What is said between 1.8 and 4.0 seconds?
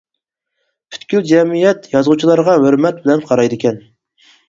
يازغۇچىلارغا ھۆرمەت بىلەن قارايدىكەن.